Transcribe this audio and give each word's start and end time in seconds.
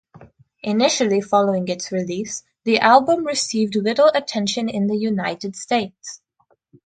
Initially 0.63 1.21
following 1.21 1.67
its 1.67 1.91
release, 1.91 2.41
the 2.63 2.79
album 2.79 3.23
received 3.23 3.75
little 3.75 4.07
attention 4.07 4.67
in 4.67 4.87
the 4.87 4.97
United 4.97 5.55
States. 5.55 6.21